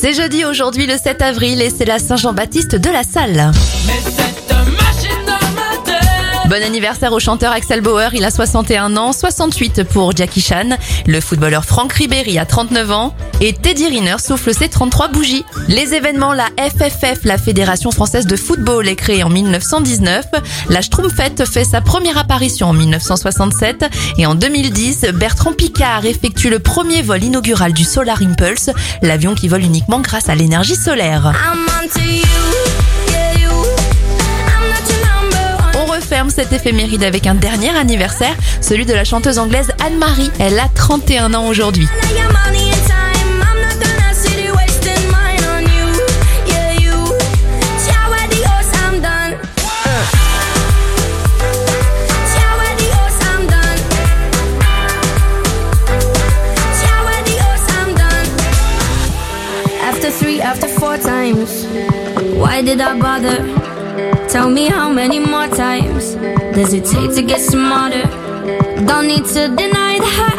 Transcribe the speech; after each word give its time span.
C'est 0.00 0.12
jeudi 0.12 0.44
aujourd'hui 0.44 0.86
le 0.86 0.96
7 0.96 1.22
avril 1.22 1.60
et 1.60 1.70
c'est 1.70 1.84
la 1.84 1.98
Saint-Jean-Baptiste 1.98 2.76
de 2.76 2.88
la 2.88 3.02
Salle. 3.02 3.50
Bon 6.48 6.62
anniversaire 6.62 7.12
au 7.12 7.20
chanteur 7.20 7.52
Axel 7.52 7.82
Bauer, 7.82 8.08
il 8.14 8.24
a 8.24 8.30
61 8.30 8.96
ans, 8.96 9.12
68 9.12 9.82
pour 9.84 10.16
Jackie 10.16 10.40
Chan. 10.40 10.78
Le 11.06 11.20
footballeur 11.20 11.66
Franck 11.66 11.92
Ribéry 11.92 12.38
a 12.38 12.46
39 12.46 12.90
ans 12.90 13.14
et 13.42 13.52
Teddy 13.52 13.86
Riner 13.86 14.16
souffle 14.18 14.54
ses 14.54 14.70
33 14.70 15.08
bougies. 15.08 15.44
Les 15.68 15.92
événements, 15.92 16.32
la 16.32 16.46
FFF, 16.56 17.24
la 17.24 17.36
Fédération 17.36 17.90
Française 17.90 18.26
de 18.26 18.34
Football, 18.34 18.88
est 18.88 18.96
créée 18.96 19.22
en 19.22 19.28
1919. 19.28 20.24
La 20.70 20.80
Schtroumpfette 20.80 21.44
fait 21.44 21.64
sa 21.64 21.82
première 21.82 22.16
apparition 22.16 22.68
en 22.68 22.72
1967 22.72 23.84
et 24.16 24.24
en 24.24 24.34
2010, 24.34 25.08
Bertrand 25.12 25.52
Piccard 25.52 26.06
effectue 26.06 26.48
le 26.48 26.60
premier 26.60 27.02
vol 27.02 27.22
inaugural 27.22 27.74
du 27.74 27.84
Solar 27.84 28.22
Impulse, 28.22 28.70
l'avion 29.02 29.34
qui 29.34 29.48
vole 29.48 29.64
uniquement 29.64 30.00
grâce 30.00 30.30
à 30.30 30.34
l'énergie 30.34 30.76
solaire. 30.76 31.34
Cette 36.30 36.52
éphéméride 36.52 37.04
avec 37.04 37.26
un 37.26 37.34
dernier 37.34 37.70
anniversaire, 37.70 38.34
celui 38.60 38.86
de 38.86 38.94
la 38.94 39.04
chanteuse 39.04 39.38
anglaise 39.38 39.68
Anne-Marie. 39.84 40.30
Elle 40.38 40.58
a 40.58 40.68
31 40.74 41.34
ans 41.34 41.46
aujourd'hui. 41.46 41.88
Why 62.38 62.62
did 62.62 62.80
I 62.80 62.98
bother? 62.98 63.57
Tell 64.28 64.50
me 64.50 64.68
how 64.68 64.90
many 64.90 65.18
more 65.18 65.48
times 65.48 66.14
does 66.54 66.72
it 66.72 66.84
take 66.84 67.14
to 67.14 67.22
get 67.22 67.40
smarter? 67.40 68.02
Don't 68.86 69.06
need 69.06 69.24
to 69.26 69.48
deny 69.48 69.98
the 69.98 70.10
hurt. 70.18 70.37